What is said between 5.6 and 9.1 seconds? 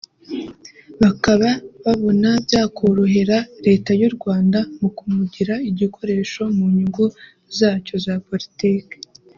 igikoresho mu nyungu zacyo za politiki